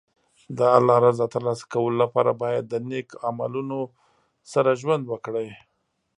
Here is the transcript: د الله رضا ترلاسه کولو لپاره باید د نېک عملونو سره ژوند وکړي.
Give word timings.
د 0.57 0.59
الله 0.77 0.97
رضا 1.07 1.25
ترلاسه 1.33 1.65
کولو 1.73 1.97
لپاره 2.03 2.31
باید 2.43 2.63
د 2.67 2.73
نېک 2.89 3.09
عملونو 3.27 3.79
سره 4.51 4.69
ژوند 4.81 5.03
وکړي. 5.07 5.47